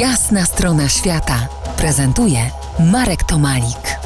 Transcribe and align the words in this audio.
Jasna 0.00 0.44
strona 0.44 0.88
świata 0.88 1.48
prezentuje 1.78 2.38
Marek 2.92 3.24
Tomalik. 3.24 3.98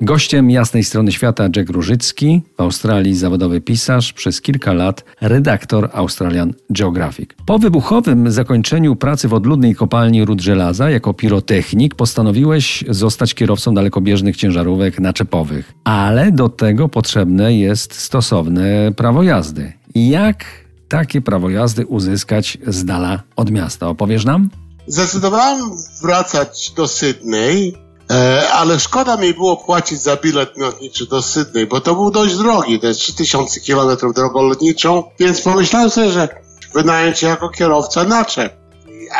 Gościem 0.00 0.50
jasnej 0.50 0.84
strony 0.84 1.12
świata 1.12 1.48
Jack 1.56 1.70
Różycki, 1.70 2.42
w 2.56 2.60
Australii 2.60 3.14
zawodowy 3.14 3.60
pisarz, 3.60 4.12
przez 4.12 4.40
kilka 4.40 4.72
lat 4.72 5.04
redaktor 5.20 5.90
Australian 5.92 6.52
Geographic. 6.70 7.30
Po 7.46 7.58
wybuchowym 7.58 8.30
zakończeniu 8.30 8.96
pracy 8.96 9.28
w 9.28 9.34
odludnej 9.34 9.74
kopalni 9.74 10.24
ród 10.24 10.40
żelaza 10.40 10.90
jako 10.90 11.14
pirotechnik 11.14 11.94
postanowiłeś 11.94 12.84
zostać 12.88 13.34
kierowcą 13.34 13.74
dalekobieżnych 13.74 14.36
ciężarówek 14.36 15.00
naczepowych, 15.00 15.72
ale 15.84 16.32
do 16.32 16.48
tego 16.48 16.88
potrzebne 16.88 17.54
jest 17.54 17.94
stosowne 17.94 18.92
prawo 18.96 19.22
jazdy. 19.22 19.72
Jak 19.94 20.67
takie 20.88 21.20
prawo 21.20 21.50
jazdy 21.50 21.86
uzyskać 21.86 22.58
z 22.66 22.84
dala 22.84 23.22
od 23.36 23.50
miasta? 23.50 23.88
Opowiesz 23.88 24.24
nam? 24.24 24.50
Zdecydowałem 24.86 25.70
wracać 26.02 26.72
do 26.76 26.88
Sydney, 26.88 27.74
e, 28.10 28.48
ale 28.52 28.80
szkoda 28.80 29.16
mi 29.16 29.34
było 29.34 29.56
płacić 29.56 30.02
za 30.02 30.16
bilet 30.16 30.56
lotniczy 30.56 31.06
do 31.06 31.22
Sydney, 31.22 31.66
bo 31.66 31.80
to 31.80 31.94
był 31.94 32.10
dość 32.10 32.36
drogi, 32.36 32.80
jest 32.82 33.00
3000 33.00 33.60
km 33.60 34.12
drogą 34.14 34.42
lotniczą, 34.42 35.04
więc 35.18 35.40
pomyślałem 35.40 35.90
sobie, 35.90 36.10
że 36.10 36.28
wynająć 36.74 37.18
się 37.18 37.26
jako 37.26 37.48
kierowca 37.48 38.04
naczep. 38.04 38.58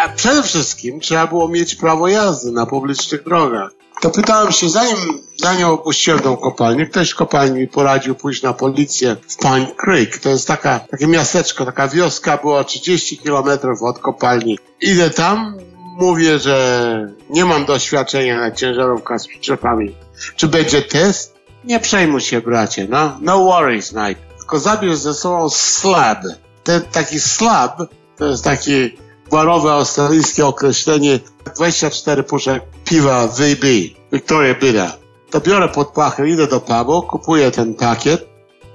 A 0.03 0.09
przede 0.09 0.43
wszystkim 0.43 1.01
trzeba 1.01 1.27
było 1.27 1.49
mieć 1.49 1.75
prawo 1.75 2.09
jazdy 2.09 2.53
na 2.53 2.67
publicznych 2.67 3.25
drogach. 3.25 3.78
To 4.01 4.11
pytałem 4.11 4.53
się, 4.53 4.69
zanim, 4.69 4.97
zanim 5.37 5.67
opuściłem 5.67 6.21
tą 6.21 6.37
kopalnię, 6.37 6.87
ktoś 6.87 7.11
w 7.11 7.15
kopalni 7.15 7.61
mi 7.61 7.69
poradził 7.69 8.15
pójść 8.15 8.43
na 8.43 8.53
policję 8.53 9.17
w 9.29 9.37
Pine 9.37 9.67
Creek. 9.77 10.19
To 10.19 10.29
jest 10.29 10.49
taka, 10.49 10.81
takie 10.81 11.07
miasteczko, 11.07 11.65
taka 11.65 11.89
wioska, 11.89 12.37
była 12.37 12.65
30 12.65 13.19
kilometrów 13.19 13.83
od 13.83 13.99
kopalni. 13.99 14.59
Idę 14.81 15.11
tam, 15.11 15.59
mówię, 15.99 16.39
że 16.39 17.09
nie 17.31 17.45
mam 17.45 17.65
doświadczenia 17.65 18.41
na 18.41 18.51
ciężarówkach 18.51 19.21
z 19.21 19.27
przyczepami. 19.27 19.95
Czy 20.37 20.49
będzie 20.49 20.83
test? 20.83 21.35
Nie 21.65 21.81
przejmuj 21.81 22.21
się, 22.21 22.41
bracie, 22.41 22.87
no. 22.91 23.19
No 23.21 23.39
worries, 23.39 23.93
mate. 23.93 24.15
Tylko 24.39 24.59
zabierz 24.59 24.99
ze 24.99 25.15
sobą 25.15 25.51
slab. 25.51 26.23
Ten 26.65 26.83
taki 26.83 27.21
slab 27.21 27.79
to 28.17 28.25
jest 28.25 28.45
taki 28.45 28.91
barowe 29.31 29.73
australijskie 29.73 30.47
określenie 30.47 31.21
24 31.57 32.23
puszek 32.23 32.63
piwa 32.85 33.27
VB, 33.27 33.65
Victoria 34.13 34.55
Bitter. 34.55 34.91
To 35.31 35.41
biorę 35.41 35.69
pod 35.69 35.89
pachę, 35.89 36.29
idę 36.29 36.47
do 36.47 36.61
pubu, 36.61 37.03
kupuję 37.03 37.51
ten 37.51 37.75
pakiet 37.75 38.29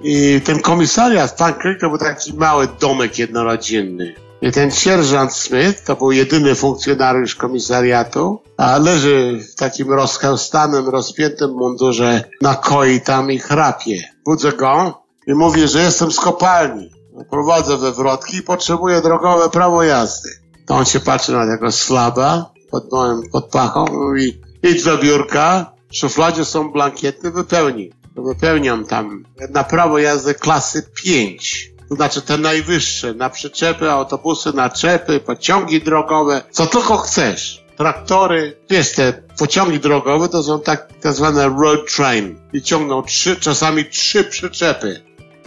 i 0.04 0.42
ten 0.46 0.60
komisariat 0.60 1.38
Pancake 1.38 1.80
to 1.82 1.90
był 1.90 1.98
taki 1.98 2.34
mały 2.34 2.68
domek 2.80 3.20
jednorodzinny. 3.20 4.16
I 4.42 4.52
ten 4.52 4.72
sierżant 4.72 5.34
Smith 5.34 5.84
to 5.84 5.96
był 5.96 6.12
jedyny 6.12 6.56
funkcjonariusz 6.56 7.36
komisariatu, 7.36 8.42
a 8.58 8.78
leży 8.78 9.40
w 9.52 9.56
takim 9.56 9.94
rozchełstanym, 9.94 10.90
rozpiętym 10.90 11.52
mundurze 11.52 12.24
na 12.42 12.56
koi 12.56 13.02
tam 13.02 13.32
i 13.32 13.40
chrapie. 13.40 14.04
Budzę 14.26 14.52
go 14.52 15.04
i 15.28 15.34
mówię, 15.34 15.68
że 15.68 15.82
jestem 15.82 16.12
z 16.12 16.20
kopalni. 16.20 16.92
Prowadzę 17.30 17.78
we 17.78 17.92
wrotki 17.92 18.38
i 18.38 18.42
potrzebuję 18.42 19.02
drogowe 19.02 19.50
prawo 19.50 19.84
jazdy. 19.84 20.30
To 20.66 20.76
on 20.76 20.86
się 20.86 21.00
patrzy 21.00 21.32
na 21.32 21.46
tego 21.48 21.72
slaba 21.72 22.52
pod 22.72 22.92
moim 22.92 23.30
pod 23.30 23.46
pachą 23.46 23.86
i 24.16 24.42
idź 24.64 24.84
do 24.84 24.98
biurka, 24.98 25.72
w 25.92 25.98
szufladzie 25.98 26.46
są 26.46 26.72
blankiety, 26.72 27.32
wypełnij. 27.32 27.94
To 28.16 28.22
wypełniam 28.22 28.86
tam 28.86 29.24
na 29.50 29.64
prawo 29.64 30.00
jazdy 30.00 30.34
klasy 30.34 30.88
5. 31.04 31.72
To 31.90 31.96
znaczy 31.96 32.22
te 32.22 32.38
najwyższe, 32.38 33.14
na 33.14 33.30
przyczepy, 33.30 33.92
autobusy, 33.92 34.54
naczepy, 34.54 35.20
pociągi 35.20 35.82
drogowe, 35.82 36.42
co 36.52 36.66
tylko 36.66 36.98
chcesz. 36.98 37.64
Traktory, 37.78 38.58
wiesz, 38.70 38.92
te 38.92 39.14
pociągi 39.40 39.80
drogowe 39.80 40.30
to 40.30 40.44
są 40.44 40.62
tak, 40.62 40.94
tak 41.02 41.14
zwane 41.14 41.50
road 41.50 41.80
train 41.96 42.40
i 42.54 42.62
ciągną 42.62 43.04
trzy, 43.04 43.36
czasami 43.36 43.86
trzy 43.86 44.24
przyczepy. 44.24 45.02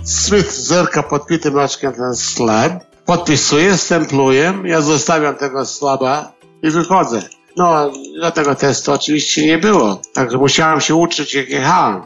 Smith 0.04 0.52
zerka 0.52 1.02
podpitym 1.02 1.58
oczkiem 1.58 1.92
ten 1.92 2.14
slab, 2.14 2.72
podpisuje, 3.06 3.76
stempluje, 3.76 4.54
ja 4.64 4.80
zostawiam 4.80 5.34
tego 5.34 5.66
slaba 5.66 6.32
i 6.62 6.70
wychodzę. 6.70 7.22
No, 7.56 7.92
dlatego 8.18 8.54
testu 8.54 8.92
oczywiście 8.92 9.46
nie 9.46 9.58
było, 9.58 10.00
także 10.14 10.38
musiałem 10.38 10.80
się 10.80 10.94
uczyć 10.94 11.34
jak 11.34 11.48
jechałem. 11.48 12.02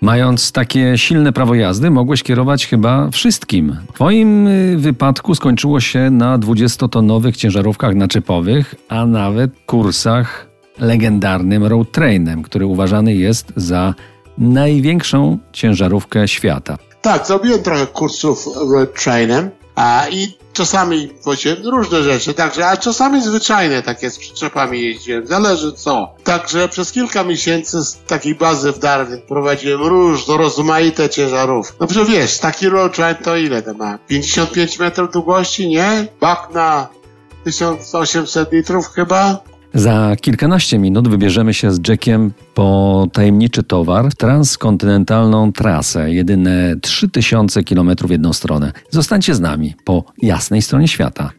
Mając 0.00 0.52
takie 0.52 0.98
silne 0.98 1.32
prawo 1.32 1.54
jazdy, 1.54 1.90
mogłeś 1.90 2.22
kierować 2.22 2.66
chyba 2.66 3.10
wszystkim. 3.10 3.76
W 3.90 3.94
twoim 3.94 4.46
y, 4.46 4.76
wypadku 4.76 5.34
skończyło 5.34 5.80
się 5.80 6.10
na 6.10 6.38
20-tonowych 6.38 7.36
ciężarówkach 7.36 7.94
naczepowych, 7.94 8.74
a 8.88 9.06
nawet 9.06 9.50
kursach 9.66 10.46
legendarnym 10.78 11.64
road 11.64 11.92
trainem, 11.92 12.42
który 12.42 12.66
uważany 12.66 13.14
jest 13.14 13.52
za 13.56 13.94
największą 14.38 15.38
ciężarówkę 15.52 16.28
świata. 16.28 16.78
Tak, 17.02 17.26
zrobiłem 17.26 17.62
trochę 17.62 17.86
kursów 17.86 18.46
road 18.70 19.02
trainem 19.02 19.50
a, 19.74 20.06
i 20.10 20.36
czasami 20.52 21.10
właśnie 21.24 21.54
różne 21.54 22.02
rzeczy, 22.02 22.34
także, 22.34 22.66
a 22.66 22.76
czasami 22.76 23.22
zwyczajne 23.22 23.82
takie 23.82 24.10
z 24.10 24.18
przyczepami 24.18 24.82
jeździłem, 24.82 25.26
zależy 25.26 25.72
co. 25.72 26.14
Także 26.24 26.68
przez 26.68 26.92
kilka 26.92 27.24
miesięcy 27.24 27.84
z 27.84 27.98
takiej 28.06 28.34
bazy 28.34 28.72
w 28.72 28.78
Darwin 28.78 29.20
prowadziłem 29.28 29.82
różne, 29.82 30.36
rozmaite 30.36 31.08
ciężarówki. 31.08 31.76
No 31.80 31.86
przecież 31.86 32.08
wiesz, 32.08 32.38
taki 32.38 32.68
road 32.68 32.96
to 33.24 33.36
ile 33.36 33.62
to 33.62 33.74
ma? 33.74 33.98
55 33.98 34.78
metrów 34.78 35.12
długości, 35.12 35.68
nie? 35.68 36.06
Bak 36.20 36.48
na 36.54 36.88
1800 37.44 38.52
litrów 38.52 38.88
chyba? 38.88 39.53
Za 39.74 40.16
kilkanaście 40.20 40.78
minut 40.78 41.08
wybierzemy 41.08 41.54
się 41.54 41.72
z 41.72 41.88
Jackiem 41.88 42.32
po 42.54 43.06
tajemniczy 43.12 43.62
towar 43.62 44.10
w 44.10 44.14
transkontynentalną 44.14 45.52
trasę, 45.52 46.12
jedyne 46.12 46.76
3000 46.82 47.64
km 47.64 47.90
w 48.04 48.10
jedną 48.10 48.32
stronę. 48.32 48.72
Zostańcie 48.90 49.34
z 49.34 49.40
nami 49.40 49.74
po 49.84 50.04
jasnej 50.22 50.62
stronie 50.62 50.88
świata. 50.88 51.30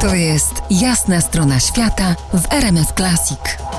To 0.00 0.14
jest 0.14 0.54
jasna 0.70 1.20
strona 1.20 1.60
świata 1.60 2.16
w 2.34 2.52
RMS 2.52 2.92
Classic. 2.96 3.69